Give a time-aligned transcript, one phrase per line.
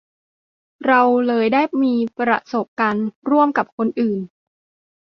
[0.85, 4.19] เราเลยได้มีประสบการณ์ร่วมกับคนอื่น